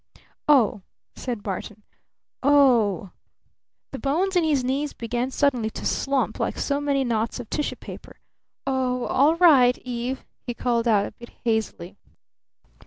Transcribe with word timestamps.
"Oh," 0.47 0.81
said 1.15 1.43
Barton. 1.43 1.83
"O 2.41 3.03
h." 3.03 3.09
The 3.91 3.99
bones 3.99 4.35
in 4.35 4.43
his 4.43 4.63
knees 4.63 4.93
began 4.93 5.29
suddenly 5.29 5.69
to 5.69 5.85
slump 5.85 6.39
like 6.39 6.57
so 6.57 6.81
many 6.81 7.03
knots 7.03 7.39
of 7.39 7.51
tissue 7.51 7.75
paper. 7.75 8.17
"Oh 8.65 9.05
all 9.05 9.35
right 9.35 9.77
Eve!" 9.85 10.25
he 10.47 10.55
called 10.55 10.87
out 10.87 11.05
a 11.05 11.11
bit 11.11 11.29
hazily. 11.45 11.97